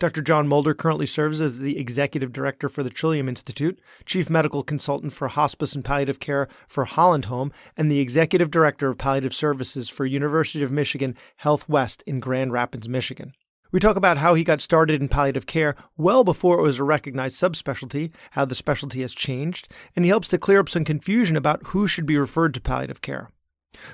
[0.00, 0.22] Dr.
[0.22, 5.12] John Mulder currently serves as the Executive Director for the Trillium Institute, Chief Medical Consultant
[5.12, 9.90] for Hospice and Palliative Care for Holland Home, and the Executive Director of Palliative Services
[9.90, 13.34] for University of Michigan Health West in Grand Rapids, Michigan.
[13.72, 16.84] We talk about how he got started in palliative care well before it was a
[16.84, 21.36] recognized subspecialty, how the specialty has changed, and he helps to clear up some confusion
[21.36, 23.30] about who should be referred to palliative care.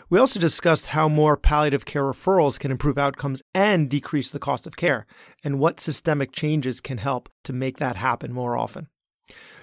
[0.09, 4.67] We also discussed how more palliative care referrals can improve outcomes and decrease the cost
[4.67, 5.07] of care,
[5.45, 8.89] and what systemic changes can help to make that happen more often.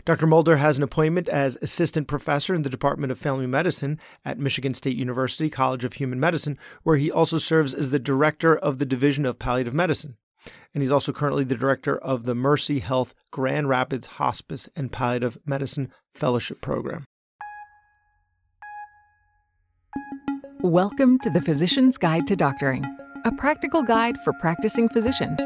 [0.06, 0.28] Dr.
[0.28, 4.74] Mulder has an appointment as assistant professor in the Department of Family Medicine at Michigan
[4.74, 8.86] State University College of Human Medicine, where he also serves as the director of the
[8.86, 10.18] Division of Palliative Medicine.
[10.74, 15.38] And he's also currently the director of the Mercy Health Grand Rapids Hospice and Palliative
[15.46, 17.06] Medicine Fellowship Program.
[20.62, 22.86] Welcome to the Physician's Guide to Doctoring,
[23.26, 25.46] a practical guide for practicing physicians.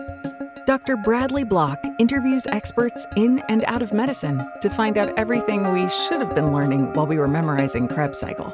[0.65, 0.95] Dr.
[0.97, 6.22] Bradley Block interviews experts in and out of medicine to find out everything we should
[6.22, 8.52] have been learning while we were memorizing Krebs cycle.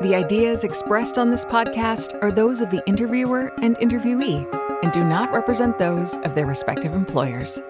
[0.00, 4.46] The ideas expressed on this podcast are those of the interviewer and interviewee
[4.82, 7.60] and do not represent those of their respective employers.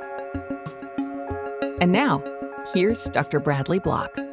[1.81, 2.23] And now,
[2.75, 3.41] here's Dr.
[3.41, 4.24] Bradley Block.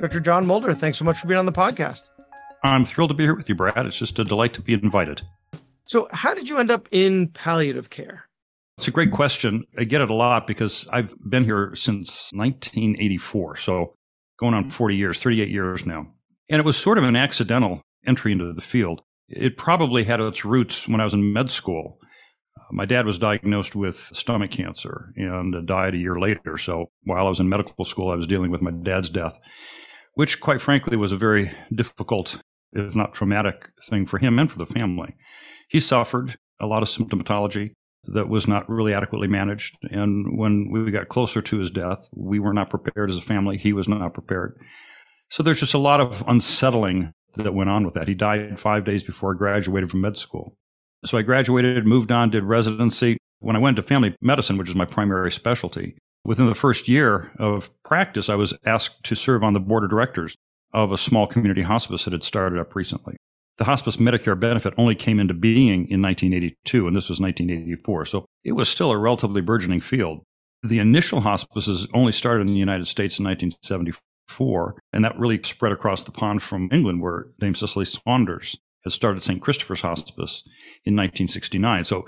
[0.00, 0.20] Dr.
[0.20, 2.10] John Mulder, thanks so much for being on the podcast.
[2.64, 3.84] I'm thrilled to be here with you, Brad.
[3.84, 5.20] It's just a delight to be invited.
[5.84, 8.24] So, how did you end up in palliative care?
[8.78, 9.64] It's a great question.
[9.76, 13.58] I get it a lot because I've been here since 1984.
[13.58, 13.94] So,
[14.38, 16.06] going on 40 years, 38 years now.
[16.48, 19.02] And it was sort of an accidental entry into the field.
[19.28, 21.98] It probably had its roots when I was in med school.
[22.58, 26.56] Uh, my dad was diagnosed with stomach cancer and died a year later.
[26.56, 29.36] So, while I was in medical school, I was dealing with my dad's death
[30.14, 32.40] which, quite frankly, was a very difficult,
[32.72, 35.14] if not traumatic, thing for him and for the family.
[35.68, 37.72] He suffered a lot of symptomatology
[38.04, 39.76] that was not really adequately managed.
[39.90, 43.56] And when we got closer to his death, we were not prepared as a family.
[43.56, 44.58] He was not prepared.
[45.30, 48.08] So there's just a lot of unsettling that went on with that.
[48.08, 50.56] He died five days before I graduated from med school.
[51.04, 53.16] So I graduated, moved on, did residency.
[53.38, 57.32] When I went to family medicine, which is my primary specialty, Within the first year
[57.38, 60.36] of practice, I was asked to serve on the board of directors
[60.72, 63.16] of a small community hospice that had started up recently.
[63.56, 68.06] The hospice Medicare benefit only came into being in 1982, and this was 1984.
[68.06, 70.22] So it was still a relatively burgeoning field.
[70.62, 75.72] The initial hospices only started in the United States in 1974, and that really spread
[75.72, 79.40] across the pond from England, where Dame Cicely Saunders had started St.
[79.42, 80.42] Christopher's Hospice
[80.84, 81.84] in 1969.
[81.84, 82.06] So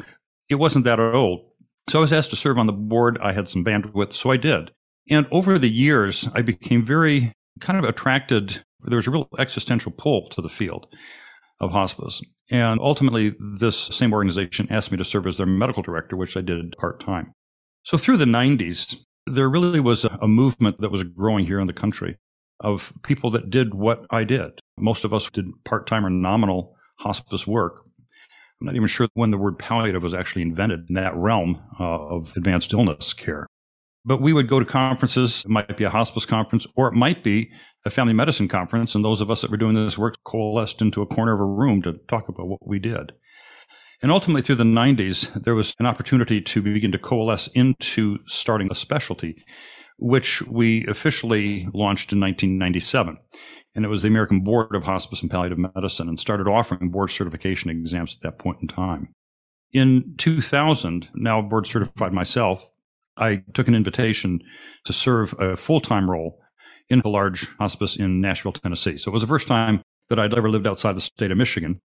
[0.48, 1.46] it wasn't that old.
[1.88, 3.18] So I was asked to serve on the board.
[3.22, 4.70] I had some bandwidth, so I did.
[5.10, 8.62] And over the years, I became very kind of attracted.
[8.84, 10.86] There was a real existential pull to the field
[11.60, 12.22] of hospice.
[12.50, 16.40] And ultimately, this same organization asked me to serve as their medical director, which I
[16.40, 17.32] did part time.
[17.84, 21.72] So through the 90s, there really was a, movement that was growing here in the
[21.72, 22.16] country
[22.60, 24.60] of people that did what I did.
[24.78, 27.82] Most of us did part time or nominal hospice work,
[28.62, 31.84] I'm not even sure when the word palliative was actually invented in that realm uh,
[31.84, 33.48] of advanced illness care.
[34.04, 35.42] But we would go to conferences.
[35.44, 37.50] It might be a hospice conference, or it might be
[37.84, 38.94] a family medicine conference.
[38.94, 41.44] And those of us that were doing this work coalesced into a corner of a
[41.44, 43.10] room to talk about what we did.
[44.00, 48.68] And ultimately, through the 90s, there was an opportunity to begin to coalesce into starting
[48.70, 49.44] a specialty,
[49.98, 53.18] which we officially launched in 1997
[53.74, 57.10] and it was the American Board of Hospice and Palliative Medicine and started offering board
[57.10, 59.14] certification exams at that point in time.
[59.72, 62.68] In 2000, now board certified myself,
[63.16, 64.42] I took an invitation
[64.84, 66.40] to serve a full time role
[66.88, 68.98] in a large hospice in Nashville, Tennessee.
[68.98, 71.80] So it was the first time that I'd ever lived outside the state of Michigan.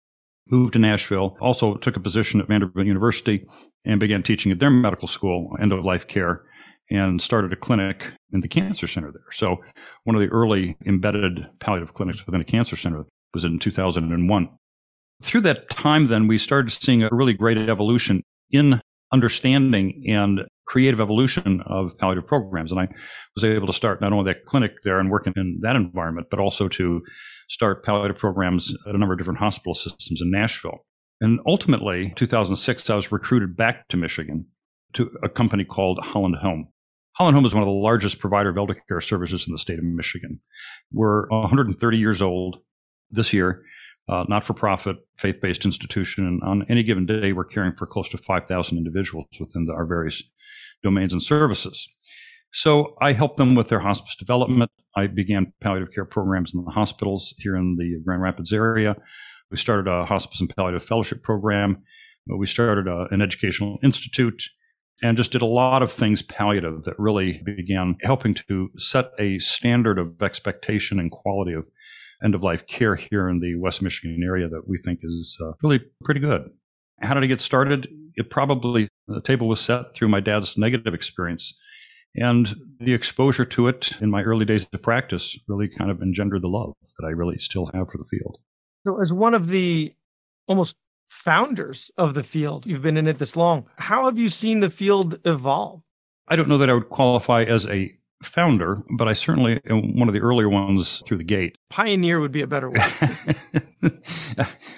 [0.48, 3.46] Moved to Nashville, also took a position at Vanderbilt University
[3.84, 6.44] and began teaching at their medical school, end of life care
[6.90, 9.32] and started a clinic in the cancer center there.
[9.32, 9.64] So
[10.04, 14.50] one of the early embedded palliative clinics within a cancer center was in 2001.
[15.24, 18.22] Through that time, then we started seeing a really great evolution
[18.52, 22.72] in understanding and creative evolution of palliative programs.
[22.72, 22.88] And I
[23.36, 26.40] was able to start not only that clinic there and working in that environment, but
[26.40, 27.02] also to
[27.48, 30.86] start palliative programs at a number of different hospital systems in Nashville.
[31.22, 34.48] And ultimately, 2006, I was recruited back to Michigan
[34.94, 36.68] to a company called Holland Home.
[37.16, 39.80] Holland Home is one of the largest provider of elder care services in the state
[39.80, 40.40] of Michigan.
[40.92, 42.58] We're 130 years old
[43.10, 43.64] this year,
[44.10, 46.28] uh, not for profit, faith based institution.
[46.28, 49.86] And on any given day, we're caring for close to 5,000 individuals within the, our
[49.86, 50.24] various
[50.84, 51.88] domains and services.
[52.52, 54.72] So I helped them with their hospice development.
[54.96, 58.98] I began palliative care programs in the hospitals here in the Grand Rapids area.
[59.52, 61.84] We started a hospice and palliative fellowship program.
[62.28, 64.44] We started a, an educational institute
[65.04, 69.40] and just did a lot of things palliative that really began helping to set a
[69.40, 71.66] standard of expectation and quality of
[72.24, 75.52] end of life care here in the West Michigan area that we think is uh,
[75.62, 76.50] really pretty good.
[77.02, 77.88] How did I get started?
[78.16, 81.54] It probably, the table was set through my dad's negative experience.
[82.16, 86.42] And the exposure to it in my early days of practice really kind of engendered
[86.42, 88.38] the love that I really still have for the field.
[88.88, 89.94] So, as one of the
[90.48, 90.78] almost
[91.10, 93.66] founders of the field, you've been in it this long.
[93.78, 95.82] How have you seen the field evolve?
[96.28, 100.08] I don't know that I would qualify as a founder, but I certainly am one
[100.08, 101.58] of the earlier ones through the gate.
[101.70, 102.82] Pioneer would be a better word.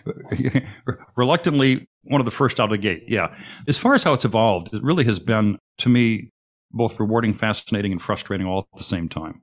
[1.16, 3.04] Reluctantly, one of the first out of the gate.
[3.08, 3.36] Yeah.
[3.68, 6.30] As far as how it's evolved, it really has been, to me,
[6.72, 9.42] both rewarding, fascinating, and frustrating all at the same time.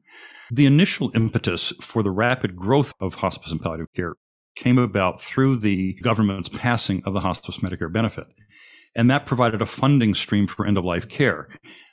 [0.50, 4.14] The initial impetus for the rapid growth of hospice and palliative care
[4.56, 8.26] came about through the government's passing of the hospice Medicare benefit.
[8.94, 11.48] And that provided a funding stream for end of life care.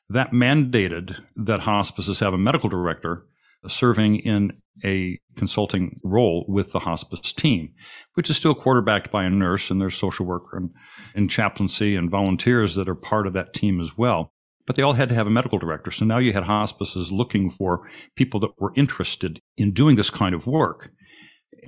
[0.09, 3.25] That mandated that hospices have a medical director
[3.67, 4.53] serving in
[4.83, 7.73] a consulting role with the hospice team,
[8.15, 10.71] which is still quarterbacked by a nurse, and there's social worker and,
[11.15, 14.31] and chaplaincy and volunteers that are part of that team as well.
[14.65, 15.91] But they all had to have a medical director.
[15.91, 20.33] So now you had hospices looking for people that were interested in doing this kind
[20.33, 20.91] of work.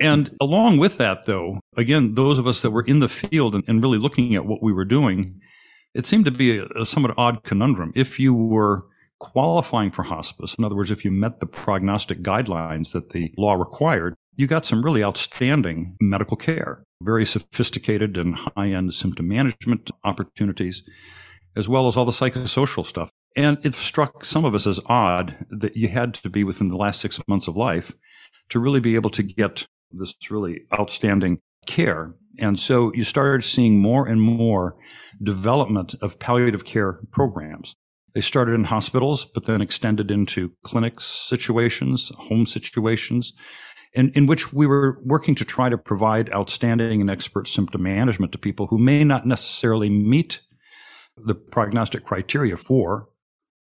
[0.00, 3.64] And along with that, though, again, those of us that were in the field and,
[3.68, 5.40] and really looking at what we were doing,
[5.94, 7.92] it seemed to be a, a somewhat odd conundrum.
[7.94, 8.86] If you were
[9.20, 13.54] qualifying for hospice, in other words, if you met the prognostic guidelines that the law
[13.54, 19.90] required, you got some really outstanding medical care, very sophisticated and high end symptom management
[20.02, 20.82] opportunities,
[21.54, 23.10] as well as all the psychosocial stuff.
[23.36, 26.76] And it struck some of us as odd that you had to be within the
[26.76, 27.92] last six months of life
[28.48, 32.14] to really be able to get this really outstanding care.
[32.38, 34.76] And so you started seeing more and more
[35.22, 37.74] development of palliative care programs.
[38.14, 43.32] They started in hospitals, but then extended into clinics situations, home situations,
[43.92, 48.32] in, in which we were working to try to provide outstanding and expert symptom management
[48.32, 50.40] to people who may not necessarily meet
[51.16, 53.08] the prognostic criteria for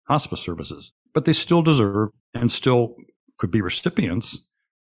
[0.08, 2.94] hospice services, but they still deserve and still
[3.38, 4.46] could be recipients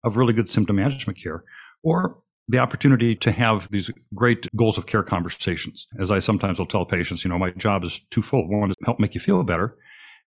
[0.07, 1.45] of really good symptom management care,
[1.83, 2.19] or
[2.49, 5.89] the opportunity to have these great goals of care conversations.
[5.99, 8.49] As I sometimes will tell patients, you know, my job is twofold.
[8.49, 9.77] One is to help make you feel better.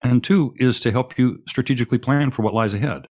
[0.03, 3.07] And two is to help you strategically plan for what lies ahead.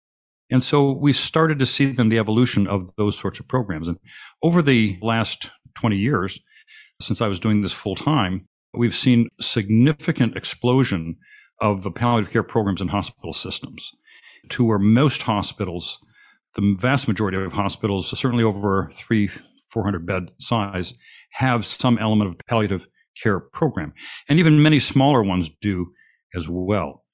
[0.51, 3.87] And so we started to see then the evolution of those sorts of programs.
[3.87, 3.97] And
[4.41, 6.39] over the last 20 years,
[7.01, 11.15] since I was doing this full time, we've seen significant explosion
[11.61, 13.91] of the palliative care programs in hospital systems
[14.49, 15.99] to where most hospitals
[16.55, 19.29] the vast majority of hospitals, certainly over three,
[19.71, 20.93] 400 bed size,
[21.31, 22.87] have some element of palliative
[23.21, 23.93] care program.
[24.27, 25.91] And even many smaller ones do
[26.35, 27.05] as well.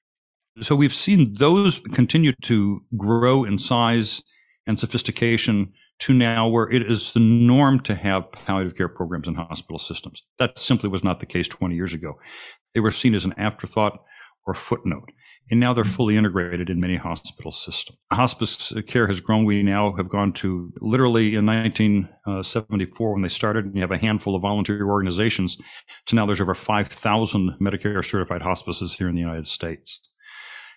[0.62, 4.22] So we've seen those continue to grow in size
[4.66, 9.34] and sophistication to now where it is the norm to have palliative care programs in
[9.34, 10.22] hospital systems.
[10.38, 12.18] That simply was not the case 20 years ago.
[12.74, 14.02] They were seen as an afterthought
[14.46, 15.10] or footnote
[15.50, 17.98] and now they're fully integrated in many hospital systems.
[18.10, 19.44] Hospice care has grown.
[19.44, 23.98] We now have gone to literally in 1974 when they started, and you have a
[23.98, 25.56] handful of volunteer organizations,
[26.06, 30.00] to now there's over 5,000 Medicare certified hospices here in the United States.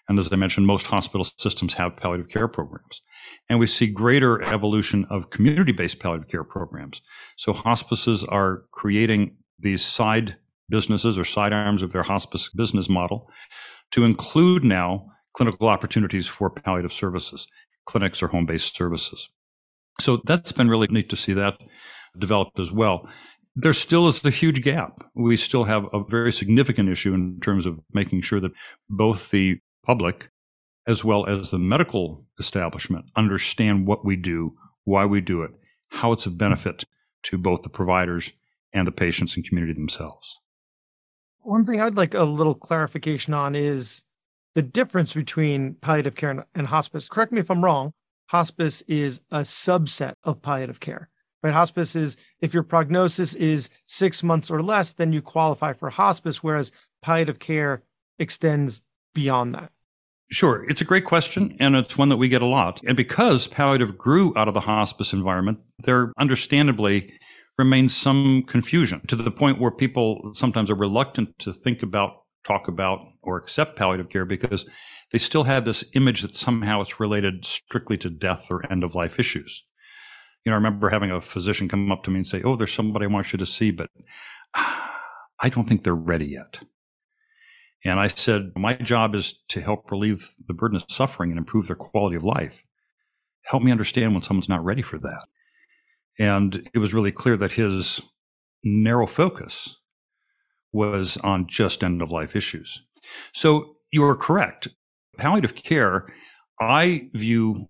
[0.08, 3.02] And as I mentioned, most hospital systems have palliative care programs.
[3.48, 7.02] And we see greater evolution of community based palliative care programs.
[7.38, 13.30] So hospices are creating these side businesses or side arms of their hospice business model
[13.92, 17.48] to include now clinical opportunities for palliative services,
[17.86, 19.30] clinics or home based services.
[20.00, 21.58] So that's been really neat to see that
[22.18, 23.08] developed as well.
[23.56, 25.04] There still is a huge gap.
[25.16, 28.54] We still have a very significant issue in terms of making sure that
[28.90, 30.30] both the public
[30.88, 34.56] as well as the medical establishment understand what we do,
[34.86, 35.52] why we do it,
[35.90, 36.84] how it's a benefit
[37.24, 38.32] to both the providers
[38.74, 40.40] and the patients and community themselves.
[41.50, 44.04] One thing I'd like a little clarification on is
[44.54, 47.10] the difference between palliative care and, hospice.
[47.10, 47.92] Correct me if I'm wrong.
[48.28, 51.10] Hospice is a subset of palliative care,
[51.42, 51.52] right?
[51.52, 56.44] Hospice is if your prognosis is six months or less, then you qualify for hospice,
[56.44, 57.82] whereas palliative care
[58.20, 58.84] extends
[59.16, 59.72] beyond that.
[60.30, 60.70] Sure.
[60.70, 62.80] It's a great question, and it's one that we get a lot.
[62.86, 67.12] And because palliative grew out of the hospice environment, there understandably
[67.60, 72.68] remains some confusion to the point where people sometimes are reluctant to think about, talk
[72.68, 74.66] about, or accept palliative care because
[75.12, 78.96] they still have this image that somehow it's related strictly to death or end of
[78.96, 79.64] life issues.
[80.46, 82.74] You know, I remember having a physician come up to me and say, Oh, there's
[82.74, 83.90] somebody I want you to see, but
[84.56, 85.02] ah,
[85.40, 86.62] I don't think they're ready yet.
[87.84, 91.68] And I said, my job is to help relieve the burden of suffering and improve
[91.68, 92.66] their quality of life.
[93.44, 95.26] Help me understand when someone's not ready for that.
[96.18, 98.02] And it was really clear that his
[98.64, 99.78] narrow focus
[100.72, 102.82] was on just end of life issues.
[103.34, 104.68] So you are correct.
[105.18, 106.08] Palliative care,
[106.60, 107.68] I view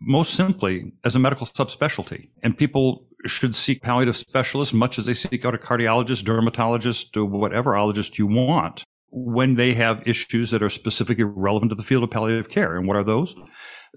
[0.00, 2.30] most simply as a medical subspecialty.
[2.42, 7.26] And people should seek palliative specialists much as they seek out a cardiologist, dermatologist, or
[7.26, 8.82] whatever ologist you want
[9.12, 12.76] when they have issues that are specifically relevant to the field of palliative care.
[12.76, 13.34] And what are those?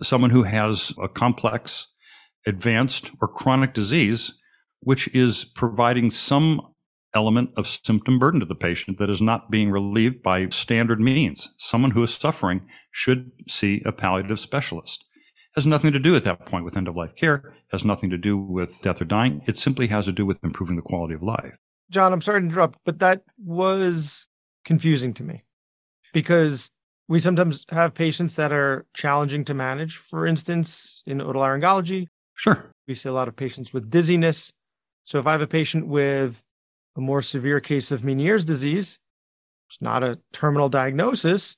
[0.01, 1.87] Someone who has a complex,
[2.45, 4.33] advanced, or chronic disease,
[4.81, 6.61] which is providing some
[7.13, 11.53] element of symptom burden to the patient that is not being relieved by standard means.
[11.57, 15.05] Someone who is suffering should see a palliative specialist.
[15.55, 18.17] Has nothing to do at that point with end of life care, has nothing to
[18.17, 19.43] do with death or dying.
[19.45, 21.53] It simply has to do with improving the quality of life.
[21.91, 24.27] John, I'm sorry to interrupt, but that was
[24.65, 25.43] confusing to me
[26.11, 26.71] because
[27.07, 29.97] we sometimes have patients that are challenging to manage.
[29.97, 34.51] For instance, in otolaryngology, sure, we see a lot of patients with dizziness.
[35.03, 36.41] So if I have a patient with
[36.95, 38.99] a more severe case of Meniere's disease,
[39.69, 41.55] it's not a terminal diagnosis,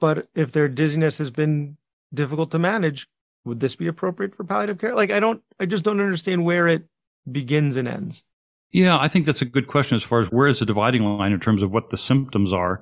[0.00, 1.76] but if their dizziness has been
[2.12, 3.06] difficult to manage,
[3.44, 4.94] would this be appropriate for palliative care?
[4.94, 6.84] Like I don't I just don't understand where it
[7.30, 8.24] begins and ends.
[8.72, 11.32] Yeah, I think that's a good question as far as where is the dividing line
[11.32, 12.80] in terms of what the symptoms are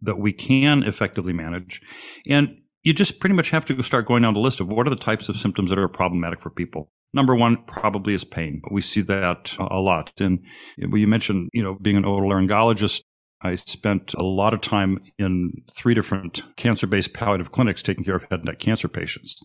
[0.00, 1.80] that we can effectively manage.
[2.28, 4.90] And you just pretty much have to start going down the list of what are
[4.90, 6.90] the types of symptoms that are problematic for people.
[7.14, 8.62] Number one probably is pain.
[8.70, 10.12] We see that a lot.
[10.18, 10.40] And
[10.76, 13.02] you mentioned, you know, being an otolaryngologist,
[13.42, 18.22] I spent a lot of time in three different cancer-based palliative clinics taking care of
[18.22, 19.38] head and neck cancer patients.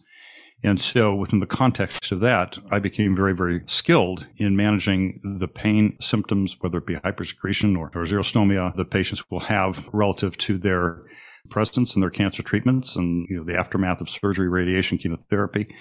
[0.64, 5.48] And so, within the context of that, I became very, very skilled in managing the
[5.48, 10.58] pain symptoms, whether it be hypersecretion or, or xerostomia, the patients will have relative to
[10.58, 11.04] their
[11.50, 15.74] presence and their cancer treatments and you know, the aftermath of surgery, radiation, chemotherapy.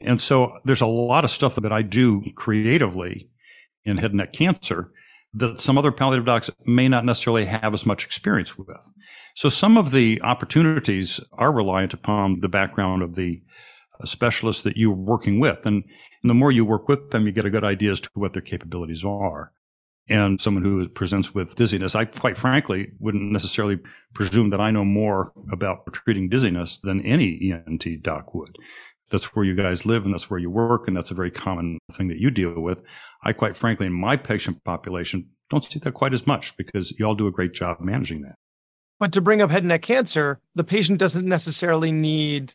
[0.00, 3.30] And so, there's a lot of stuff that I do creatively
[3.84, 4.92] in head and neck cancer
[5.34, 8.68] that some other palliative docs may not necessarily have as much experience with.
[9.34, 13.42] So, some of the opportunities are reliant upon the background of the
[14.00, 15.64] uh, specialists that you're working with.
[15.66, 15.84] And,
[16.22, 18.32] and the more you work with them, you get a good idea as to what
[18.32, 19.52] their capabilities are.
[20.08, 23.80] And someone who presents with dizziness, I quite frankly wouldn't necessarily
[24.14, 28.56] presume that I know more about treating dizziness than any ENT doc would.
[29.10, 30.86] That's where you guys live and that's where you work.
[30.86, 32.82] And that's a very common thing that you deal with.
[33.24, 37.04] I quite frankly, in my patient population, don't see that quite as much because you
[37.06, 38.36] all do a great job managing that.
[38.98, 42.54] But to bring up head and neck cancer, the patient doesn't necessarily need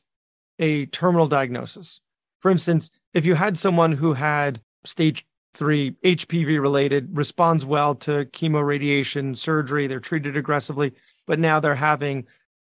[0.60, 2.02] a terminal diagnosis.
[2.40, 8.26] For instance, if you had someone who had stage three HPV related, responds well to
[8.26, 10.94] chemoradiation surgery, they're treated aggressively,
[11.28, 12.26] but now they're having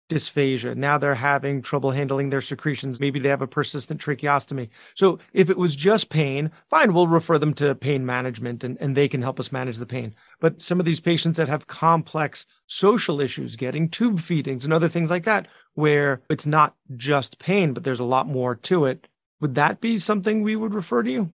[0.10, 0.76] dysphagia.
[0.76, 3.00] Now they're having trouble handling their secretions.
[3.00, 4.70] Maybe they have a persistent tracheostomy.
[4.94, 8.96] So if it was just pain, fine, we'll refer them to pain management and, and
[8.96, 10.14] they can help us manage the pain.
[10.40, 14.90] But some of these patients that have complex social issues, getting tube feedings and other
[14.90, 19.08] things like that, where it's not just pain, but there's a lot more to it.
[19.42, 21.34] Would that be something we would refer to you?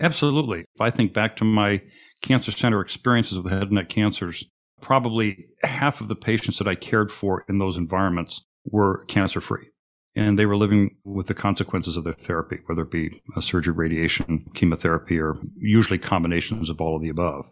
[0.00, 0.60] Absolutely.
[0.60, 1.82] If I think back to my
[2.22, 4.44] cancer center experiences with head and neck cancers,
[4.80, 9.68] probably half of the patients that I cared for in those environments were cancer free.
[10.16, 14.46] And they were living with the consequences of their therapy, whether it be surgery, radiation,
[14.54, 17.44] chemotherapy, or usually combinations of all of the above.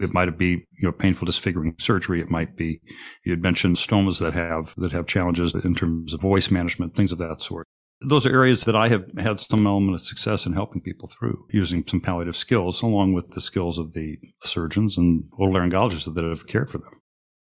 [0.00, 2.20] It might be, you know, painful disfiguring surgery.
[2.20, 2.80] It might be,
[3.24, 7.12] you had mentioned stomas that have, that have challenges in terms of voice management, things
[7.12, 7.66] of that sort.
[8.02, 11.46] Those are areas that I have had some element of success in helping people through
[11.50, 16.46] using some palliative skills, along with the skills of the surgeons and otolaryngologists that have
[16.46, 17.00] cared for them.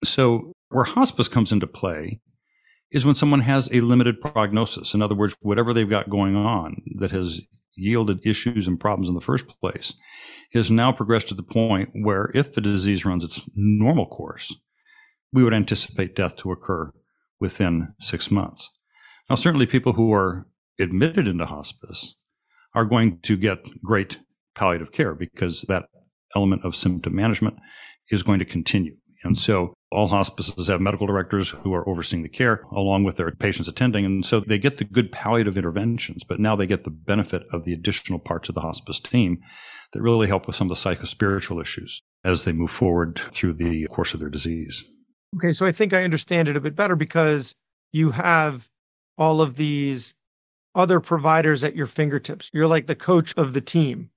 [0.03, 2.21] So, where hospice comes into play
[2.91, 4.95] is when someone has a limited prognosis.
[4.95, 7.43] In other words, whatever they've got going on that has
[7.77, 9.95] yielded issues and problems in the first place
[10.53, 14.57] has now progressed to the point where if the disease runs its normal course,
[15.33, 16.93] we would anticipate death to occur
[17.39, 18.69] within six months.
[19.31, 20.49] Now, certainly people who are
[20.81, 22.17] admitted into hospice
[22.75, 24.19] are going to get great
[24.57, 25.87] palliative care because that
[26.35, 27.55] element of symptom management
[28.11, 28.97] is going to continue.
[29.23, 33.31] And so all hospices have medical directors who are overseeing the care along with their
[33.31, 34.05] patients attending.
[34.05, 37.65] And so they get the good palliative interventions, but now they get the benefit of
[37.65, 39.39] the additional parts of the hospice team
[39.93, 43.87] that really help with some of the psychospiritual issues as they move forward through the
[43.89, 44.85] course of their disease.
[45.37, 47.55] Okay, so I think I understand it a bit better because
[47.93, 48.70] you have
[49.21, 50.15] all of these
[50.75, 52.51] other providers at your fingertips.
[52.53, 54.11] You're like the coach of the team.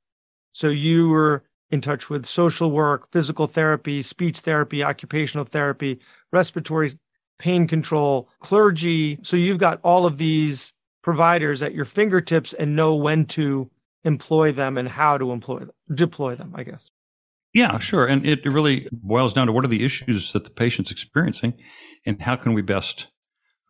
[0.53, 6.00] So you were in touch with social work, physical therapy, speech therapy, occupational therapy,
[6.31, 6.93] respiratory
[7.39, 9.19] pain control, clergy.
[9.24, 13.69] So you've got all of these providers at your fingertips and know when to
[14.05, 16.89] employ them and how to employ them, deploy them, I guess.
[17.53, 18.05] Yeah, sure.
[18.05, 21.55] And it really boils down to what are the issues that the patient's experiencing
[22.05, 23.07] and how can we best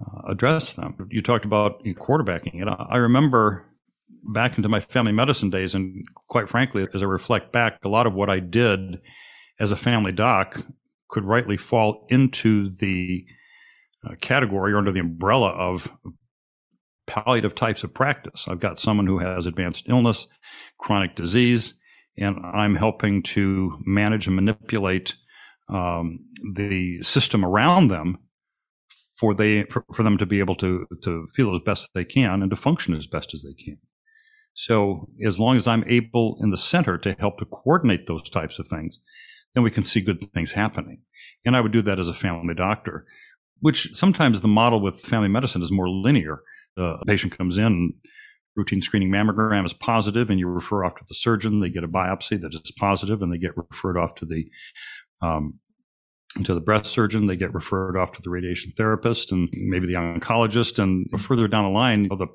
[0.06, 0.96] uh, address them.
[1.10, 2.62] You talked about quarterbacking.
[2.62, 3.66] And I remember
[4.24, 8.08] back into my family medicine days, and quite frankly, as I reflect back, a lot
[8.08, 9.00] of what I did
[9.60, 10.66] as a family doc
[11.10, 13.26] could rightly fall into the
[14.06, 15.92] uh, category or under the umbrella of
[17.06, 18.48] palliative types of practice.
[18.48, 20.28] I've got someone who has advanced illness,
[20.78, 21.76] chronic disease,
[22.18, 25.16] and I'm helping to manage and manipulate
[25.70, 26.20] um,
[26.54, 28.18] the system around them
[29.18, 32.42] for they for, for them to be able to to feel as best they can
[32.42, 33.78] and to function as best as they can.
[34.54, 38.60] So as long as I'm able in the center to help to coordinate those types
[38.60, 39.00] of things,
[39.54, 41.02] then we can see good things happening.
[41.46, 43.06] And I would do that as a family doctor,
[43.60, 46.42] which sometimes the model with family medicine is more linear.
[46.78, 47.94] Uh, a patient comes in,
[48.56, 51.60] routine screening mammogram is positive, and you refer off to the surgeon.
[51.60, 54.50] They get a biopsy that is positive, and they get referred off to the
[55.22, 55.60] um,
[56.44, 57.28] to the breast surgeon.
[57.28, 60.80] They get referred off to the radiation therapist and maybe the oncologist.
[60.80, 62.28] And further down the line, you know, the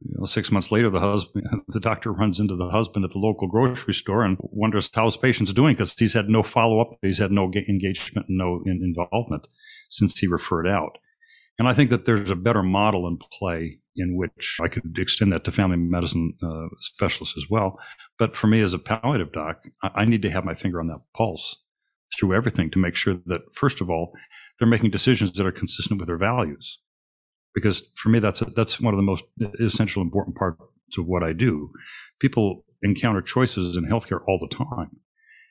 [0.00, 3.18] you know, six months later, the husband, the doctor runs into the husband at the
[3.18, 6.98] local grocery store and wonders how his patient's doing because he's had no follow up,
[7.02, 9.46] he's had no engagement, no involvement
[9.88, 10.98] since he referred out.
[11.58, 15.32] And I think that there's a better model in play in which I could extend
[15.32, 17.80] that to family medicine uh, specialists as well.
[18.18, 21.00] But for me as a palliative doc, I need to have my finger on that
[21.14, 21.56] pulse
[22.18, 24.12] through everything to make sure that, first of all,
[24.58, 26.78] they're making decisions that are consistent with their values.
[27.54, 29.24] Because for me, that's a, that's one of the most
[29.60, 30.60] essential, important parts
[30.98, 31.70] of what I do.
[32.20, 35.00] People encounter choices in healthcare all the time,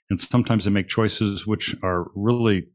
[0.09, 2.67] and sometimes they make choices which are really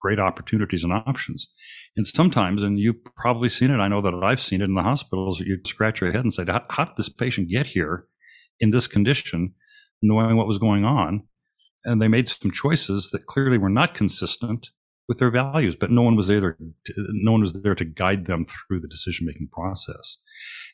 [0.00, 1.48] great opportunities and options.
[1.96, 4.82] And sometimes, and you've probably seen it, I know that I've seen it in the
[4.82, 8.06] hospitals, you scratch your head and say, how did this patient get here
[8.60, 9.54] in this condition,
[10.02, 11.22] knowing what was going on?
[11.84, 14.70] And they made some choices that clearly were not consistent
[15.08, 16.40] with their values, but no one was there.
[16.40, 20.18] To, no one was there to guide them through the decision making process.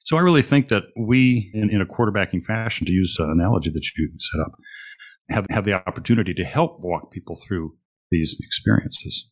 [0.04, 3.70] So I really think that we, in, in a quarterbacking fashion, to use an analogy
[3.70, 4.52] that you set up,
[5.30, 7.74] have have the opportunity to help walk people through
[8.10, 9.30] these experiences.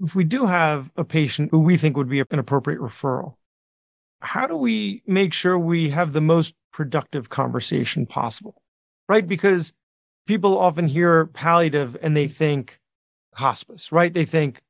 [0.00, 3.34] If we do have a patient who we think would be an appropriate referral,
[4.20, 8.62] how do we make sure we have the most productive conversation possible?
[9.08, 9.26] Right?
[9.26, 9.72] Because
[10.30, 12.78] people often hear palliative and they think
[13.34, 14.14] hospice, right?
[14.14, 14.60] They think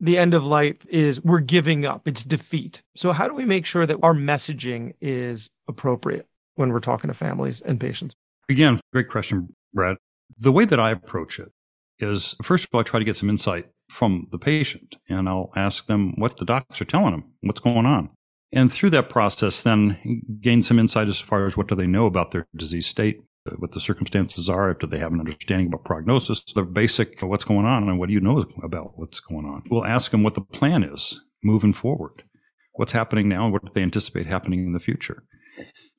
[0.00, 2.82] the end of life is we're giving up, it's defeat.
[2.96, 7.14] So, how do we make sure that our messaging is appropriate when we're talking to
[7.14, 8.14] families and patients?
[8.48, 9.98] Again, great question, Brad.
[10.38, 11.52] The way that I approach it
[11.98, 15.52] is first of all, I try to get some insight from the patient and I'll
[15.54, 18.08] ask them what the docs are telling them, what's going on.
[18.50, 22.06] And through that process, then gain some insight as far as what do they know
[22.06, 23.20] about their disease state,
[23.58, 27.66] what the circumstances are, do they have an understanding about prognosis, the basic what's going
[27.66, 29.64] on and what do you know about what's going on.
[29.70, 32.22] We'll ask them what the plan is moving forward,
[32.74, 35.24] what's happening now and what do they anticipate happening in the future.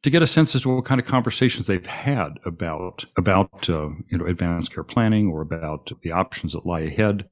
[0.04, 3.90] To get a sense as to what kind of conversations they've had about about uh,
[4.10, 7.30] you know advanced care planning or about the options that lie ahead,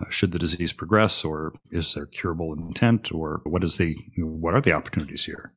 [0.00, 4.54] uh, should the disease progress, or is there curable intent, or what is the what
[4.54, 5.52] are the opportunities here?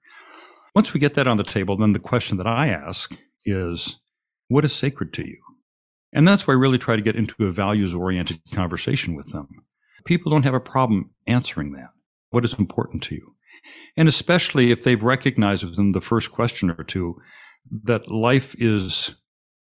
[0.73, 3.15] Once we get that on the table, then the question that I ask
[3.45, 3.99] is
[4.47, 5.38] what is sacred to you?
[6.13, 9.47] And that's why I really try to get into a values oriented conversation with them.
[10.05, 11.89] People don't have a problem answering that.
[12.29, 13.36] What is important to you?
[13.97, 17.19] And especially if they've recognized within the first question or two
[17.84, 19.15] that life is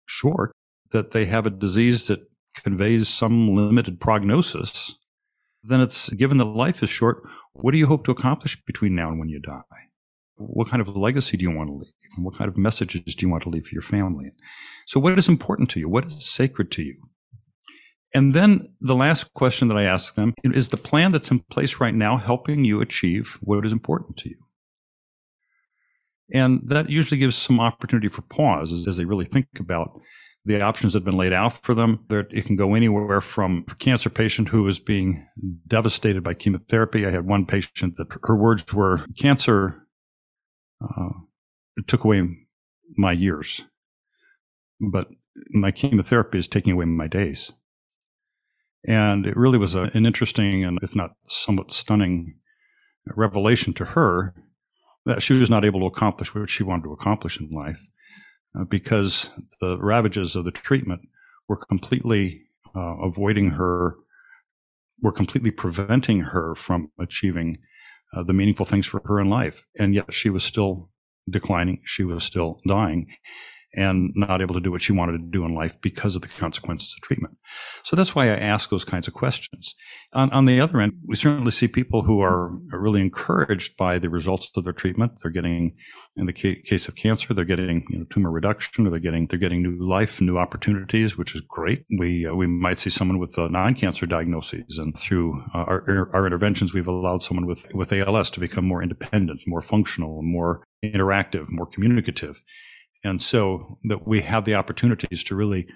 [0.05, 0.51] short,
[0.91, 2.21] that they have a disease that
[2.55, 4.95] conveys some limited prognosis,
[5.63, 9.07] then it's given that life is short, what do you hope to accomplish between now
[9.07, 9.61] and when you die?
[10.37, 11.93] What kind of legacy do you want to leave?
[12.17, 14.31] What kind of messages do you want to leave for your family?
[14.85, 15.89] So, what is important to you?
[15.89, 16.95] What is sacred to you?
[18.13, 21.81] And then the last question that I ask them is the plan that's in place
[21.81, 24.37] right now helping you achieve what is important to you?
[26.33, 29.99] And that usually gives some opportunity for pause as, as they really think about
[30.45, 32.05] the options that have been laid out for them.
[32.07, 35.27] That it can go anywhere from a cancer patient who is being
[35.67, 37.05] devastated by chemotherapy.
[37.05, 39.84] I had one patient that her words were cancer
[40.97, 41.09] uh,
[41.77, 42.27] it took away
[42.97, 43.61] my years,
[44.79, 45.09] but
[45.49, 47.51] my chemotherapy is taking away my days.
[48.87, 52.35] And it really was a, an interesting and, if not somewhat stunning,
[53.15, 54.33] revelation to her
[55.05, 57.79] that she was not able to accomplish what she wanted to accomplish in life
[58.57, 59.29] uh, because
[59.61, 61.01] the ravages of the treatment
[61.47, 62.41] were completely
[62.75, 63.95] uh, avoiding her,
[65.01, 67.57] were completely preventing her from achieving
[68.13, 69.67] uh, the meaningful things for her in life.
[69.77, 70.89] And yet she was still
[71.29, 71.81] declining.
[71.85, 73.07] She was still dying
[73.75, 76.27] and not able to do what she wanted to do in life because of the
[76.27, 77.37] consequences of treatment.
[77.83, 79.75] So that's why I ask those kinds of questions.
[80.13, 84.09] On, on the other end, we certainly see people who are, really encouraged by the
[84.09, 85.13] results of their treatment.
[85.21, 85.75] They're getting,
[86.15, 89.27] in the ca- case of cancer, they're getting you know, tumor reduction, or they're getting
[89.27, 91.85] they're getting new life, new opportunities, which is great.
[91.97, 96.25] We uh, we might see someone with uh, non-cancer diagnoses, and through uh, our our
[96.25, 101.49] interventions, we've allowed someone with with ALS to become more independent, more functional, more interactive,
[101.49, 102.41] more communicative.
[103.05, 105.67] And so that we have the opportunities to really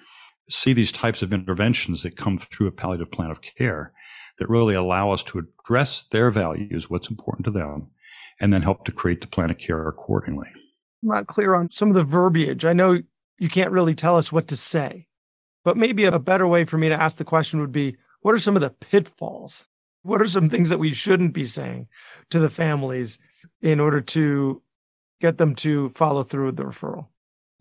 [0.50, 3.94] see these types of interventions that come through a palliative plan of care
[4.40, 7.92] that really allow us to address their values, what's important to them,
[8.42, 10.48] and then help to create the plan of care accordingly.
[11.04, 12.66] I'm not clear on some of the verbiage.
[12.66, 13.00] I know
[13.38, 15.06] you can't really tell us what to say,
[15.64, 18.40] but maybe a better way for me to ask the question would be what are
[18.40, 19.68] some of the pitfalls?
[20.02, 21.90] What are some things that we shouldn't be saying
[22.32, 23.20] to the families
[23.62, 24.64] in order to
[25.22, 27.06] get them to follow through with the referral?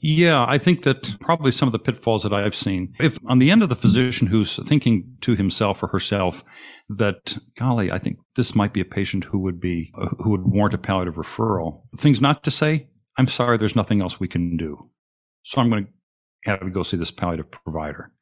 [0.00, 2.94] Yeah, I think that probably some of the pitfalls that I've seen.
[3.00, 6.44] If on the end of the physician who's thinking to himself or herself
[6.88, 10.46] that, golly, I think this might be a patient who would be, uh, who would
[10.46, 14.56] warrant a palliative referral, things not to say, I'm sorry, there's nothing else we can
[14.56, 14.88] do.
[15.42, 18.12] So I'm going to have to go see this palliative provider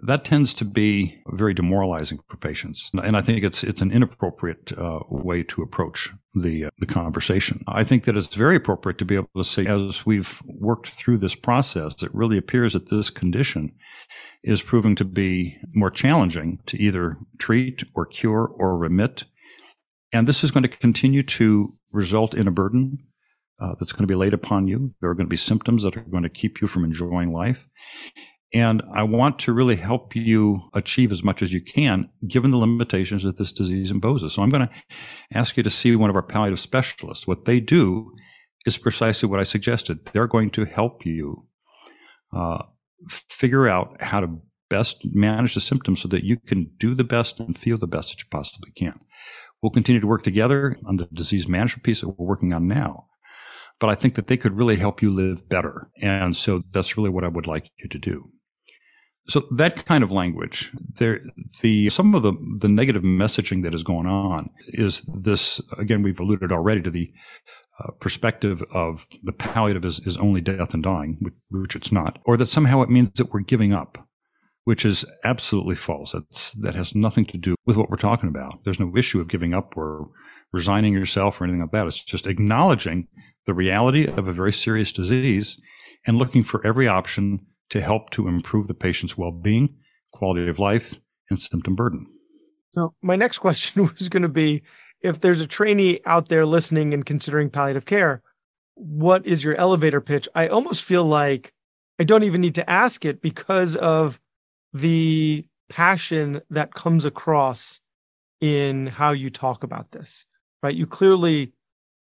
[0.00, 2.90] that tends to be very demoralizing for patients.
[2.92, 7.64] And I think it's it's an inappropriate uh, way to approach the uh, the conversation.
[7.66, 11.18] I think that it's very appropriate to be able to say, as we've worked through
[11.18, 13.72] this process, it really appears that this condition
[14.42, 19.24] is proving to be more challenging to either treat or cure or remit,
[20.12, 22.98] and this is going to continue to result in a burden
[23.60, 24.92] uh, that's going to be laid upon you.
[25.00, 27.68] There are going to be symptoms that are going to keep you from enjoying life.
[28.52, 32.56] And I want to really help you achieve as much as you can, given the
[32.56, 34.32] limitations that this disease imposes.
[34.32, 34.74] So I'm going to
[35.32, 37.26] ask you to see one of our palliative specialists.
[37.26, 38.14] What they do
[38.64, 40.06] is precisely what I suggested.
[40.06, 41.46] They're going to help you
[42.32, 42.62] uh,
[43.08, 44.38] figure out how to
[44.70, 48.10] best manage the symptoms so that you can do the best and feel the best
[48.10, 48.98] that you possibly can.
[49.62, 53.06] We'll continue to work together on the disease management piece that we're working on now.
[53.80, 55.90] But I think that they could really help you live better.
[56.00, 58.30] And so that's really what I would like you to do.
[59.26, 61.20] So that kind of language, there,
[61.62, 65.60] the some of the the negative messaging that is going on is this.
[65.78, 67.10] Again, we've alluded already to the
[67.80, 72.18] uh, perspective of the palliative is, is only death and dying, which, which, it's not,
[72.24, 73.98] or that somehow it means that we're giving up,
[74.64, 76.12] which is absolutely false.
[76.12, 78.62] That's that has nothing to do with what we're talking about.
[78.64, 80.08] There's no issue of giving up or
[80.52, 81.86] resigning yourself or anything like that.
[81.86, 83.08] It's just acknowledging
[83.46, 85.58] the reality of a very serious disease
[86.06, 89.76] and looking for every option to help to improve the patient's well being,
[90.12, 90.98] quality of life,
[91.30, 92.06] and symptom burden.
[92.72, 94.62] So, my next question was going to be
[95.00, 98.22] if there's a trainee out there listening and considering palliative care,
[98.74, 100.28] what is your elevator pitch?
[100.34, 101.52] I almost feel like
[102.00, 104.18] I don't even need to ask it because of
[104.72, 107.80] the passion that comes across
[108.40, 110.26] in how you talk about this,
[110.62, 110.74] right?
[110.74, 111.52] You clearly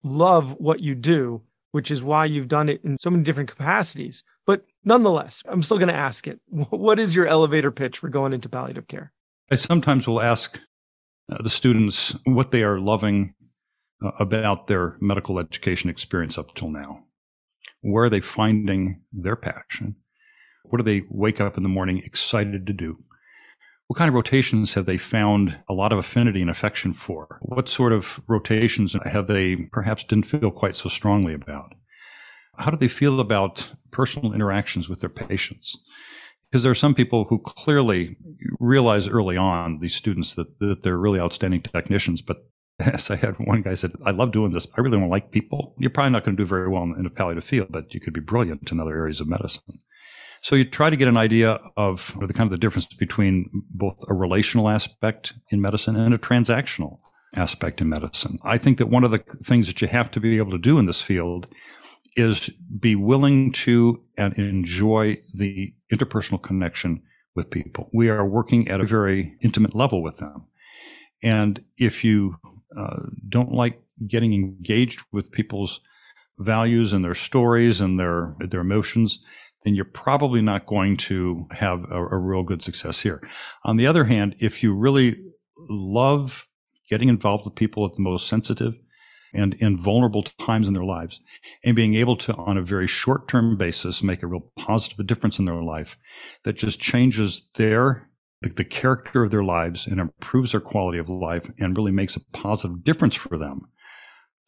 [0.03, 4.23] love what you do, which is why you've done it in so many different capacities.
[4.85, 6.39] Nonetheless, I'm still going to ask it.
[6.49, 9.13] What is your elevator pitch for going into palliative care?
[9.51, 10.59] I sometimes will ask
[11.31, 13.33] uh, the students what they are loving
[14.03, 17.03] uh, about their medical education experience up till now.
[17.81, 19.95] Where are they finding their passion?
[20.63, 22.97] What do they wake up in the morning excited to do?
[23.87, 27.39] What kind of rotations have they found a lot of affinity and affection for?
[27.41, 31.75] What sort of rotations have they perhaps didn't feel quite so strongly about?
[32.57, 35.77] How do they feel about personal interactions with their patients?
[36.49, 38.15] Because there are some people who clearly
[38.59, 42.45] realize early on, these students, that, that they're really outstanding technicians, but
[42.79, 44.67] as I had one guy said, I love doing this.
[44.77, 45.75] I really don't like people.
[45.79, 48.13] You're probably not going to do very well in a palliative field, but you could
[48.13, 49.79] be brilliant in other areas of medicine.
[50.41, 53.97] So you try to get an idea of the kind of the difference between both
[54.09, 56.99] a relational aspect in medicine and a transactional
[57.35, 58.39] aspect in medicine.
[58.43, 60.77] I think that one of the things that you have to be able to do
[60.77, 61.47] in this field
[62.15, 62.49] is
[62.79, 67.01] be willing to and enjoy the interpersonal connection
[67.35, 67.89] with people.
[67.93, 70.45] We are working at a very intimate level with them.
[71.23, 72.37] And if you
[72.77, 75.79] uh, don't like getting engaged with people's
[76.37, 79.23] values and their stories and their their emotions,
[79.63, 83.21] then you're probably not going to have a, a real good success here.
[83.63, 85.23] On the other hand, if you really
[85.57, 86.47] love
[86.89, 88.73] getting involved with people at the most sensitive
[89.33, 91.19] and in vulnerable times in their lives
[91.63, 95.39] and being able to, on a very short term basis, make a real positive difference
[95.39, 95.97] in their life
[96.43, 98.09] that just changes their
[98.43, 102.15] the, the character of their lives and improves their quality of life and really makes
[102.15, 103.67] a positive difference for them,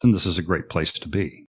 [0.00, 1.46] then this is a great place to be.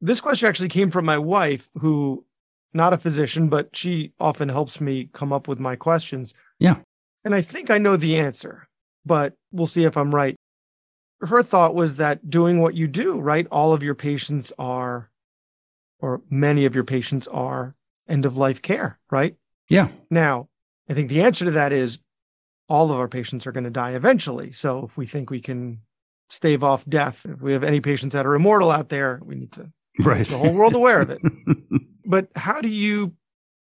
[0.00, 2.24] This question actually came from my wife, who
[2.72, 6.34] not a physician, but she often helps me come up with my questions.
[6.58, 6.76] Yeah.
[7.24, 8.68] And I think I know the answer,
[9.04, 10.36] but we'll see if I'm right.
[11.20, 13.46] Her thought was that doing what you do, right?
[13.50, 15.10] All of your patients are,
[15.98, 17.74] or many of your patients are
[18.08, 19.36] end of life care, right?
[19.68, 19.88] Yeah.
[20.10, 20.48] Now,
[20.88, 21.98] I think the answer to that is
[22.68, 24.52] all of our patients are going to die eventually.
[24.52, 25.80] So if we think we can
[26.30, 29.52] stave off death, if we have any patients that are immortal out there, we need
[29.52, 30.18] to right.
[30.18, 31.20] make the whole world aware of it.
[32.06, 33.14] but how do you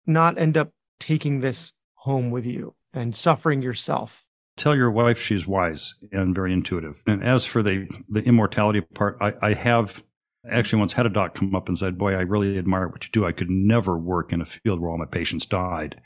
[0.06, 4.26] not end up taking this home with you and suffering yourself?
[4.56, 7.02] Tell your wife she's wise and very intuitive.
[7.06, 10.02] And as for the, the immortality part, I, I have
[10.50, 13.10] actually once had a doc come up and said, Boy, I really admire what you
[13.12, 13.24] do.
[13.24, 16.00] I could never work in a field where all my patients died.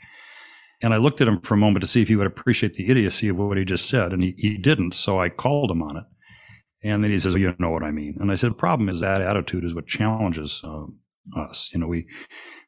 [0.81, 2.89] And I looked at him for a moment to see if he would appreciate the
[2.89, 4.13] idiocy of what he just said.
[4.13, 4.93] And he, he didn't.
[4.93, 6.03] So I called him on it.
[6.83, 8.17] And then he says, well, You know what I mean.
[8.19, 10.85] And I said, The problem is that attitude is what challenges uh,
[11.35, 11.69] us.
[11.73, 12.07] You know, we,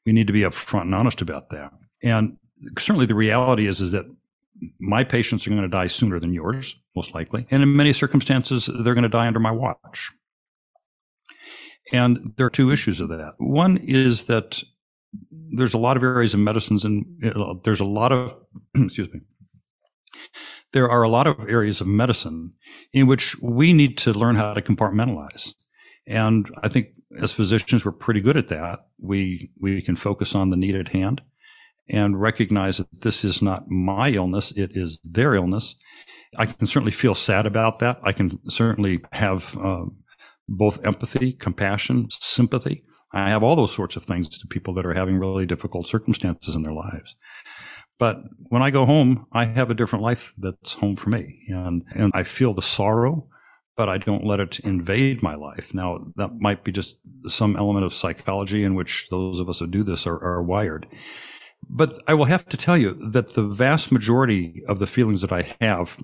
[0.06, 1.72] we need to be upfront and honest about that.
[2.04, 2.38] And
[2.78, 4.06] certainly the reality is, is that
[4.80, 7.46] my patients are going to die sooner than yours, most likely.
[7.52, 10.12] And in many circumstances, they're going to die under my watch.
[11.92, 13.34] And there are two issues of that.
[13.38, 14.62] One is that
[15.32, 18.36] there's a lot of areas of medicines and uh, there's a lot of,
[18.76, 19.22] excuse me,
[20.72, 22.54] there are a lot of areas of medicine
[22.94, 25.54] in which we need to learn how to compartmentalize.
[26.06, 28.88] And I think as physicians, we're pretty good at that.
[29.00, 31.22] We, we can focus on the need at hand
[31.90, 34.52] and recognize that this is not my illness.
[34.52, 35.76] It is their illness.
[36.38, 38.00] I can certainly feel sad about that.
[38.04, 39.86] I can certainly have uh,
[40.48, 42.84] both empathy, compassion, sympathy.
[43.12, 46.56] I have all those sorts of things to people that are having really difficult circumstances
[46.56, 47.16] in their lives.
[47.98, 51.42] But when I go home, I have a different life that's home for me.
[51.48, 53.28] And, and I feel the sorrow,
[53.76, 55.74] but I don't let it invade my life.
[55.74, 56.98] Now, that might be just
[57.28, 60.88] some element of psychology in which those of us who do this are, are wired.
[61.70, 65.32] But I will have to tell you that the vast majority of the feelings that
[65.32, 65.98] I have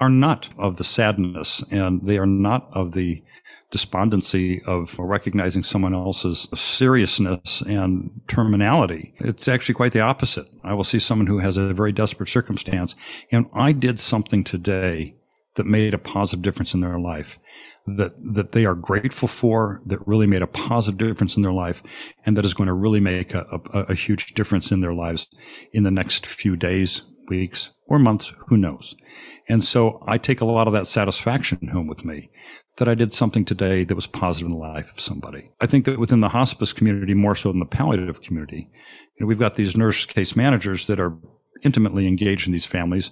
[0.00, 3.22] are not of the sadness and they are not of the
[3.70, 9.14] despondency of recognizing someone else's seriousness and terminality.
[9.18, 10.48] It's actually quite the opposite.
[10.64, 12.94] I will see someone who has a very desperate circumstance,
[13.30, 15.14] and I did something today
[15.54, 17.38] that made a positive difference in their life.
[17.84, 21.82] That, that they are grateful for, that really made a positive difference in their life,
[22.24, 25.28] and that is going to really make a, a, a huge difference in their lives
[25.72, 28.94] in the next few days, weeks, or months, who knows.
[29.48, 32.30] And so I take a lot of that satisfaction home with me
[32.76, 35.50] that I did something today that was positive in the life of somebody.
[35.60, 38.70] I think that within the hospice community, more so than the palliative community,
[39.16, 41.18] you know, we've got these nurse case managers that are
[41.62, 43.10] intimately engaged in these families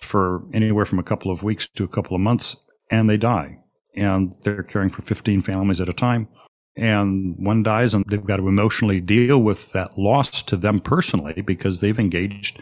[0.00, 2.56] for anywhere from a couple of weeks to a couple of months,
[2.90, 3.58] and they die.
[3.96, 6.28] And they're caring for 15 families at a time.
[6.76, 11.40] And one dies, and they've got to emotionally deal with that loss to them personally
[11.40, 12.60] because they've engaged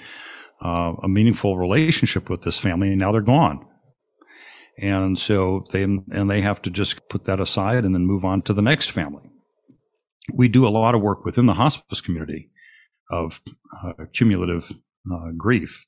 [0.62, 3.66] uh, a meaningful relationship with this family, and now they're gone.
[4.78, 8.42] And so they, and they have to just put that aside and then move on
[8.42, 9.30] to the next family.
[10.32, 12.50] We do a lot of work within the hospice community
[13.10, 13.40] of
[13.82, 14.72] uh, cumulative
[15.12, 15.84] uh, grief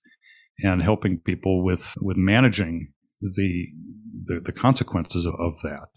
[0.62, 3.66] and helping people with, with managing the,
[4.24, 5.88] the, the consequences of, of that.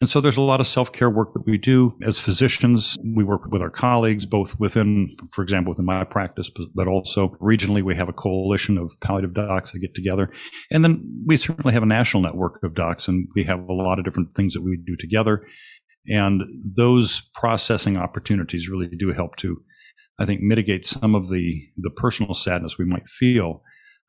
[0.00, 2.98] And so there's a lot of self care work that we do as physicians.
[3.14, 7.82] We work with our colleagues, both within, for example, within my practice, but also regionally.
[7.82, 10.30] We have a coalition of palliative docs that get together.
[10.70, 13.98] And then we certainly have a national network of docs, and we have a lot
[13.98, 15.46] of different things that we do together.
[16.08, 16.42] And
[16.76, 19.62] those processing opportunities really do help to,
[20.18, 23.62] I think, mitigate some of the, the personal sadness we might feel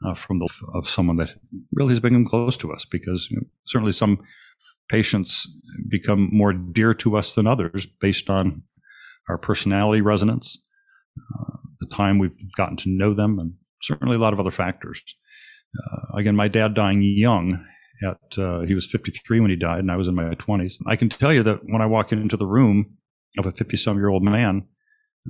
[0.06, 1.36] uh, from the of someone that
[1.72, 4.20] really has become close to us because you know, certainly some
[4.89, 5.48] patients
[5.89, 8.63] become more dear to us than others based on
[9.30, 10.60] our personality resonance,
[11.18, 15.02] uh, the time we've gotten to know them, and certainly a lot of other factors.
[15.76, 17.65] Uh, again, my dad dying young
[18.04, 20.74] at uh, he was 53 when he died, and I was in my 20s.
[20.86, 22.98] I can tell you that when I walk into the room
[23.38, 24.68] of a 50 some year old man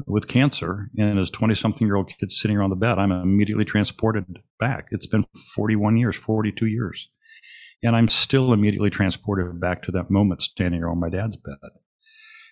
[0.08, 3.66] with cancer and his 20 something year old kid sitting around the bed, I'm immediately
[3.66, 4.88] transported back.
[4.92, 7.10] It's been 41 years, 42 years.
[7.84, 11.58] And I'm still immediately transported back to that moment standing on my dad's bed.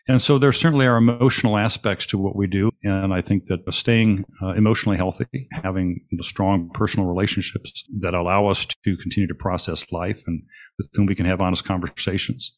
[0.08, 2.72] And so there certainly are emotional aspects to what we do.
[2.84, 8.14] And I think that staying uh, emotionally healthy, having you know, strong personal relationships that
[8.14, 10.44] allow us to continue to process life and
[10.78, 12.58] with whom we can have honest conversations,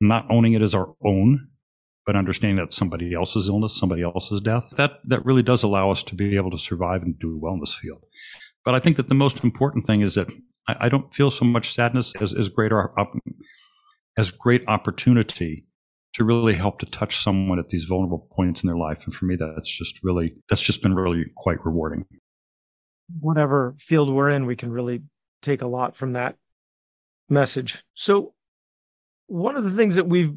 [0.00, 1.48] not owning it as our own,
[2.06, 6.04] but understanding that somebody else's illness, somebody else's death, that, that really does allow us
[6.04, 8.04] to be able to survive and do well in this field.
[8.64, 10.28] But I think that the most important thing is that
[10.68, 12.92] I, I don't feel so much sadness as, as greater
[14.16, 15.66] as great opportunity
[16.14, 19.04] to really help to touch someone at these vulnerable points in their life.
[19.04, 22.06] And for me, that's just really, that's just been really quite rewarding.
[23.20, 25.02] Whatever field we're in, we can really
[25.42, 26.36] take a lot from that
[27.28, 27.84] message.
[27.94, 28.32] So,
[29.26, 30.36] one of the things that we've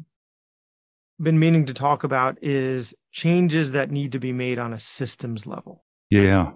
[1.22, 5.46] been meaning to talk about is changes that need to be made on a systems
[5.46, 5.84] level.
[6.10, 6.52] Yeah.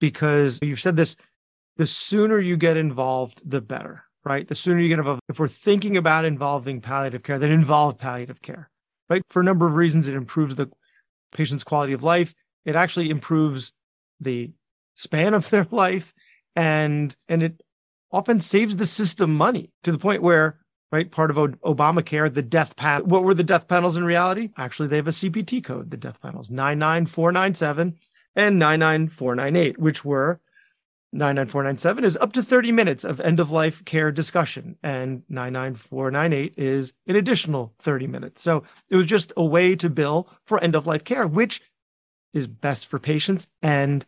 [0.00, 1.16] Because you've said this
[1.76, 4.48] the sooner you get involved, the better right?
[4.48, 8.42] The sooner you get involved, if we're thinking about involving palliative care, then involve palliative
[8.42, 8.68] care,
[9.08, 9.22] right?
[9.30, 10.68] For a number of reasons, it improves the
[11.30, 12.34] patient's quality of life.
[12.64, 13.72] It actually improves
[14.20, 14.50] the
[14.94, 16.12] span of their life,
[16.56, 17.62] and and it
[18.10, 20.58] often saves the system money to the point where
[20.92, 24.88] right part of obamacare the death panel what were the death panels in reality actually
[24.88, 27.98] they have a cpt code the death panels 99497
[28.36, 30.40] and 99498 which were
[31.12, 36.92] 99497 is up to 30 minutes of end of life care discussion, and 99498 is
[37.06, 38.42] an additional 30 minutes.
[38.42, 41.62] So it was just a way to bill for end of life care, which
[42.34, 44.04] is best for patients and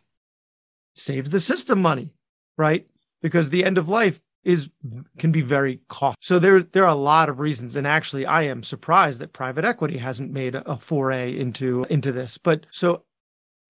[0.93, 2.13] saves the system money,
[2.57, 2.87] right?
[3.21, 4.69] Because the end of life is
[5.17, 6.19] can be very costly.
[6.21, 9.65] So there there are a lot of reasons and actually I am surprised that private
[9.65, 12.37] equity hasn't made a foray into into this.
[12.37, 13.03] But so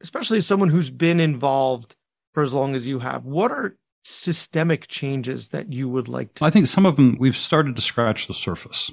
[0.01, 1.95] especially someone who's been involved
[2.34, 3.25] for as long as you have.
[3.25, 6.45] What are systemic changes that you would like to?
[6.45, 8.91] I think some of them we've started to scratch the surface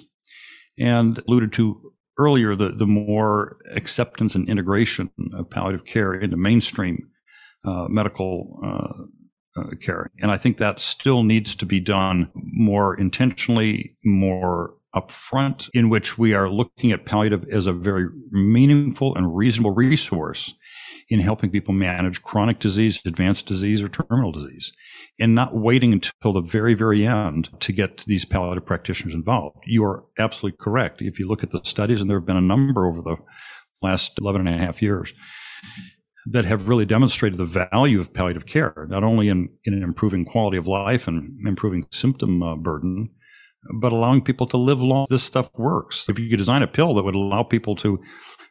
[0.78, 7.08] and alluded to earlier the, the more acceptance and integration of palliative care into mainstream
[7.64, 9.04] uh, medical uh,
[9.56, 10.10] uh, care.
[10.20, 16.16] And I think that still needs to be done more intentionally, more upfront, in which
[16.16, 20.54] we are looking at palliative as a very meaningful and reasonable resource
[21.08, 24.72] in helping people manage chronic disease, advanced disease, or terminal disease,
[25.20, 29.58] and not waiting until the very, very end to get these palliative practitioners involved.
[29.66, 31.02] You are absolutely correct.
[31.02, 33.16] If you look at the studies, and there have been a number over the
[33.82, 35.12] last 11 and a half years,
[36.30, 40.56] that have really demonstrated the value of palliative care, not only in, in improving quality
[40.56, 43.10] of life and improving symptom uh, burden,
[43.80, 45.06] but allowing people to live long.
[45.08, 46.08] This stuff works.
[46.08, 48.00] If you could design a pill that would allow people to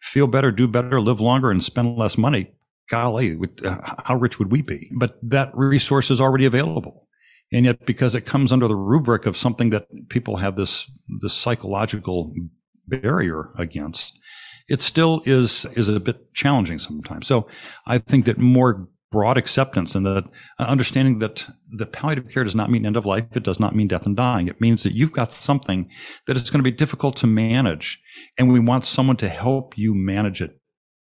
[0.02, 2.52] feel better, do better, live longer, and spend less money,
[2.90, 4.90] golly, uh, how rich would we be?
[4.98, 7.08] But that resource is already available.
[7.52, 10.90] And yet, because it comes under the rubric of something that people have this,
[11.22, 12.34] this psychological
[12.88, 14.20] barrier against,
[14.68, 17.28] it still is, is a bit challenging sometimes.
[17.28, 17.48] So
[17.86, 20.26] I think that more broad acceptance and that
[20.60, 23.26] uh, understanding that the palliative care does not mean end of life.
[23.34, 24.48] It does not mean death and dying.
[24.48, 25.90] It means that you've got something
[26.28, 28.02] that is going to be difficult to manage.
[28.38, 30.60] And we want someone to help you manage it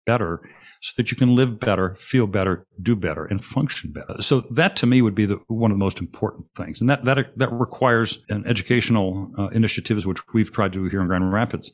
[0.05, 0.39] better
[0.81, 4.21] so that you can live better, feel better, do better, and function better.
[4.21, 6.79] So that to me would be the, one of the most important things.
[6.79, 11.01] And that, that, that requires an educational uh, initiatives, which we've tried to do here
[11.01, 11.73] in Grand Rapids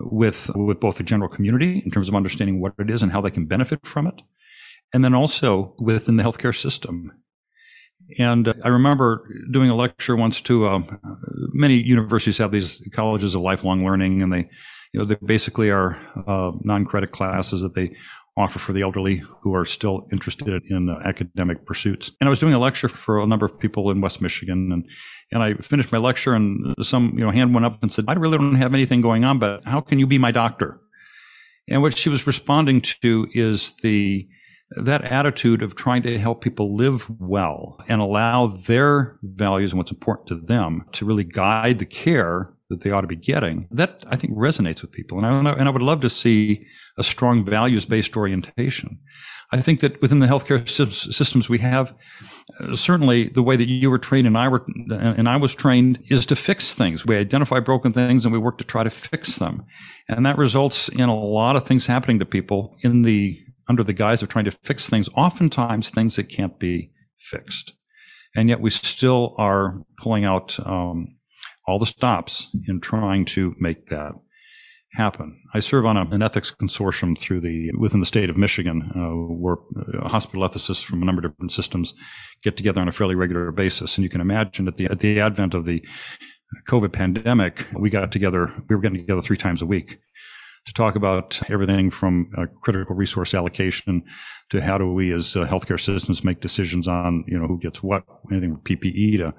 [0.00, 3.20] with, with both the general community in terms of understanding what it is and how
[3.20, 4.20] they can benefit from it
[4.92, 7.12] and then also within the healthcare system.
[8.18, 11.00] And uh, I remember doing a lecture once to um,
[11.52, 14.50] many universities have these colleges of lifelong learning, and they,
[14.92, 17.96] you know, they basically are uh, non-credit classes that they
[18.36, 22.10] offer for the elderly who are still interested in uh, academic pursuits.
[22.20, 24.84] And I was doing a lecture for a number of people in West Michigan, and
[25.30, 28.14] and I finished my lecture, and some you know hand went up and said, "I
[28.14, 30.80] really don't have anything going on, but how can you be my doctor?"
[31.68, 34.28] And what she was responding to is the
[34.76, 39.90] that attitude of trying to help people live well and allow their values and what's
[39.90, 44.04] important to them to really guide the care that they ought to be getting, that
[44.08, 45.18] I think resonates with people.
[45.18, 48.98] And I, and I would love to see a strong values based orientation.
[49.54, 51.94] I think that within the healthcare systems we have,
[52.58, 56.02] uh, certainly the way that you were trained and I were and I was trained
[56.08, 57.04] is to fix things.
[57.04, 59.64] We identify broken things and we work to try to fix them,
[60.08, 63.92] and that results in a lot of things happening to people in the under the
[63.92, 67.74] guise of trying to fix things, oftentimes things that can't be fixed.
[68.34, 71.16] And yet we still are pulling out um,
[71.66, 74.14] all the stops in trying to make that
[74.94, 75.40] happen.
[75.54, 79.34] I serve on a, an ethics consortium through the within the state of Michigan, uh,
[79.34, 81.94] where uh, hospital ethicists from a number of different systems
[82.42, 83.96] get together on a fairly regular basis.
[83.96, 85.84] And you can imagine at the at the advent of the
[86.68, 88.52] COVID pandemic, we got together.
[88.68, 89.98] We were getting together three times a week
[90.64, 94.02] to talk about everything from uh, critical resource allocation
[94.50, 97.82] to how do we as uh, healthcare systems make decisions on, you know, who gets
[97.82, 99.34] what, anything from PPE to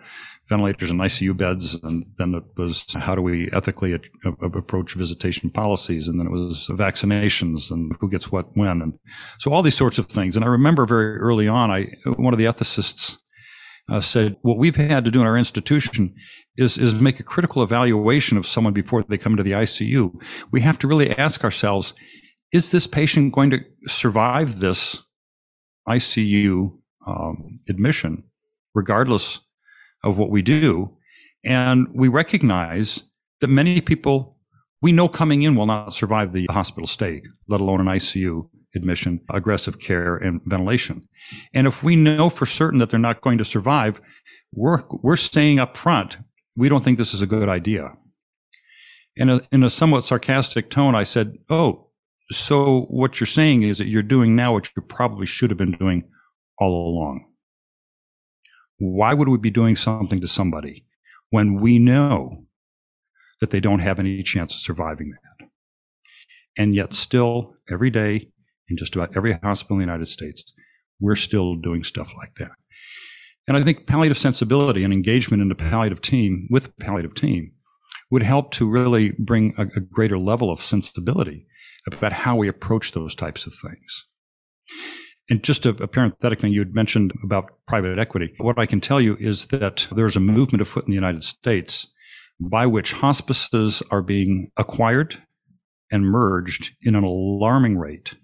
[0.49, 1.75] ventilators and ICU beds.
[1.83, 6.07] And then it was how do we ethically a- approach visitation policies?
[6.07, 8.81] And then it was vaccinations and who gets what when.
[8.81, 8.99] And
[9.39, 10.35] so all these sorts of things.
[10.35, 13.17] And I remember very early on, I, one of the ethicists
[13.89, 16.15] uh, said, what we've had to do in our institution
[16.57, 20.13] is, is make a critical evaluation of someone before they come to the ICU.
[20.51, 21.93] We have to really ask ourselves,
[22.51, 25.01] is this patient going to survive this
[25.87, 26.77] ICU
[27.07, 28.23] um, admission,
[28.73, 29.39] regardless
[30.03, 30.95] of what we do?
[31.43, 33.03] And we recognize
[33.41, 34.37] that many people
[34.81, 39.21] we know coming in will not survive the hospital stay, let alone an ICU admission,
[39.29, 41.07] aggressive care, and ventilation.
[41.53, 44.01] And if we know for certain that they're not going to survive,
[44.53, 46.17] we're, we're staying up front.
[46.55, 47.93] We don't think this is a good idea.
[49.15, 51.89] In a, in a somewhat sarcastic tone, I said, Oh,
[52.31, 55.73] so what you're saying is that you're doing now what you probably should have been
[55.73, 56.03] doing
[56.57, 57.25] all along.
[58.79, 60.85] Why would we be doing something to somebody
[61.29, 62.45] when we know
[63.39, 65.47] that they don't have any chance of surviving that?
[66.57, 68.29] And yet, still, every day,
[68.69, 70.53] in just about every hospital in the United States,
[70.99, 72.51] we're still doing stuff like that.
[73.47, 77.51] And I think palliative sensibility and engagement in the palliative team with palliative team
[78.09, 81.45] would help to really bring a, a greater level of sensibility
[81.91, 84.05] about how we approach those types of things.
[85.29, 88.33] And just a, a parenthetic thing you had mentioned about private equity.
[88.37, 91.87] What I can tell you is that there's a movement afoot in the United States
[92.39, 95.21] by which hospices are being acquired
[95.91, 98.15] and merged in an alarming rate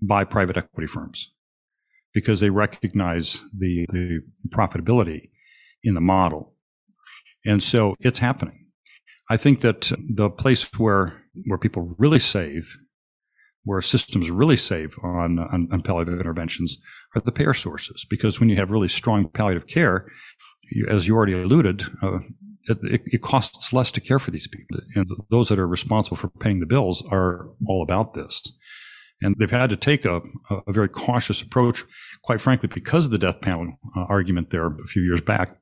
[0.00, 1.32] by private equity firms
[2.12, 5.30] because they recognize the, the profitability
[5.82, 6.54] in the model.
[7.44, 8.66] And so it's happening.
[9.28, 12.76] I think that the place where, where people really save,
[13.64, 16.78] where systems really save on, on, on palliative interventions
[17.14, 18.06] are the payer sources.
[18.08, 20.06] Because when you have really strong palliative care,
[20.70, 22.20] you, as you already alluded, uh,
[22.68, 24.78] it, it, costs less to care for these people.
[24.94, 28.42] And those that are responsible for paying the bills are all about this.
[29.22, 31.84] And they've had to take a, a very cautious approach,
[32.22, 35.58] quite frankly, because of the death panel uh, argument there a few years back,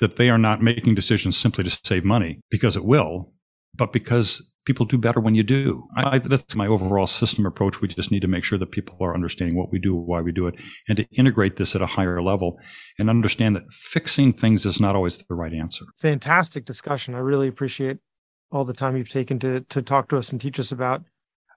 [0.00, 3.32] that they are not making decisions simply to save money because it will,
[3.74, 5.86] but because people do better when you do.
[5.96, 7.80] I, that's my overall system approach.
[7.80, 10.32] We just need to make sure that people are understanding what we do, why we
[10.32, 10.54] do it,
[10.88, 12.58] and to integrate this at a higher level
[12.98, 15.84] and understand that fixing things is not always the right answer.
[15.96, 17.14] Fantastic discussion.
[17.14, 17.98] I really appreciate
[18.50, 21.02] all the time you've taken to to talk to us and teach us about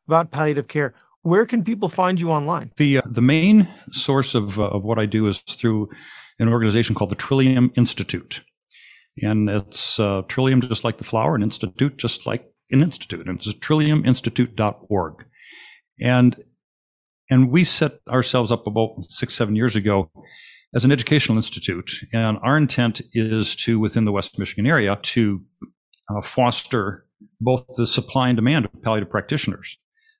[0.07, 0.93] about palliative care.
[1.21, 2.71] Where can people find you online?
[2.77, 5.89] The uh, the main source of uh, of what I do is through
[6.39, 8.43] an organization called the Trillium Institute,
[9.21, 13.37] and it's uh, Trillium just like the flower, an institute just like an institute, and
[13.37, 15.25] it's trilliuminstitute.org,
[16.01, 16.43] and
[17.29, 20.09] and we set ourselves up about six seven years ago
[20.73, 25.41] as an educational institute, and our intent is to within the West Michigan area to
[26.09, 27.05] uh, foster
[27.41, 29.77] both the supply and demand of palliative practitioners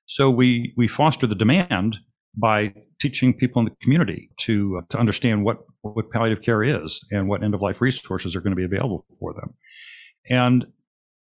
[0.08, 1.96] so we we foster the demand
[2.34, 7.06] by teaching people in the community to uh, to understand what what palliative care is
[7.12, 9.54] and what end of life resources are going to be available for them,
[10.28, 10.66] and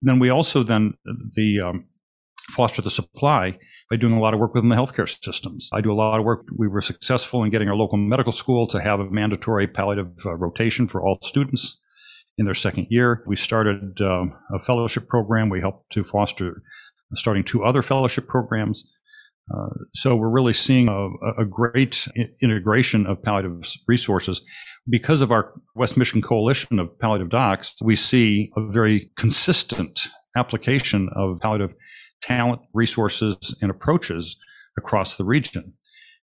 [0.01, 0.93] then we also then
[1.35, 1.85] the um,
[2.49, 3.59] foster the supply
[3.89, 5.69] by doing a lot of work within the healthcare systems.
[5.73, 6.45] I do a lot of work.
[6.55, 10.35] We were successful in getting our local medical school to have a mandatory palliative uh,
[10.35, 11.79] rotation for all students
[12.37, 13.23] in their second year.
[13.27, 15.49] We started um, a fellowship program.
[15.49, 16.61] We helped to foster
[17.15, 18.83] starting two other fellowship programs.
[19.53, 22.05] Uh, so we're really seeing a, a, great
[22.41, 24.41] integration of palliative resources.
[24.89, 31.09] Because of our West Michigan Coalition of Palliative Docs, we see a very consistent application
[31.13, 31.75] of palliative
[32.21, 34.35] talent, resources, and approaches
[34.77, 35.73] across the region.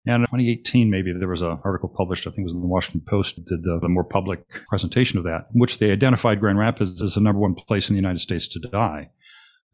[0.07, 2.67] And in 2018, maybe there was an article published, I think it was in the
[2.67, 6.59] Washington Post, did the, the more public presentation of that, in which they identified Grand
[6.59, 9.11] Rapids as the number one place in the United States to die.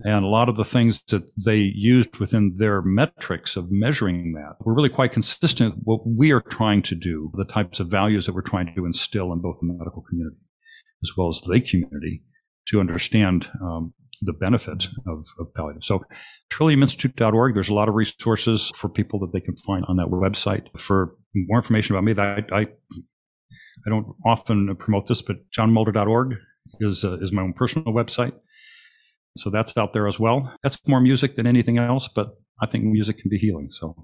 [0.05, 4.57] And a lot of the things that they used within their metrics of measuring that
[4.65, 8.27] were really quite consistent with what we are trying to do, the types of values
[8.27, 10.37] that we're trying to instill in both the medical community
[11.03, 12.23] as well as the community
[12.67, 13.93] to understand um,
[14.23, 15.85] the benefit of, of, palliative.
[15.85, 16.05] So
[16.53, 20.67] trilliuminstitute.org, there's a lot of resources for people that they can find on that website.
[20.79, 26.37] For more information about me, that I, I, I don't often promote this, but johnmulder.org
[26.81, 28.35] is, uh, is my own personal website.
[29.41, 30.53] So that's out there as well.
[30.63, 33.71] That's more music than anything else, but I think music can be healing.
[33.71, 33.95] So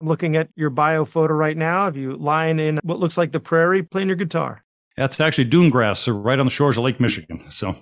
[0.00, 3.32] I'm looking at your bio photo right now of you lying in what looks like
[3.32, 4.64] the prairie playing your guitar.
[4.96, 7.44] That's actually dune grass, so right on the shores of Lake Michigan.
[7.50, 7.76] So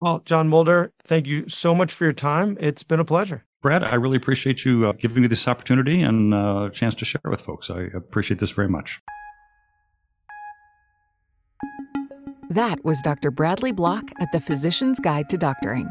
[0.00, 2.58] well, John Mulder, thank you so much for your time.
[2.60, 3.44] It's been a pleasure.
[3.62, 7.06] Brad, I really appreciate you uh, giving me this opportunity and uh, a chance to
[7.06, 7.70] share with folks.
[7.70, 9.00] I appreciate this very much.
[12.50, 13.30] That was Dr.
[13.30, 15.90] Bradley Block at the Physician's Guide to Doctoring.